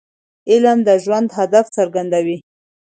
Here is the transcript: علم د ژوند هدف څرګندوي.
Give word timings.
علم 0.51 0.77
د 0.87 0.89
ژوند 1.03 1.29
هدف 1.37 1.65
څرګندوي. 1.77 2.37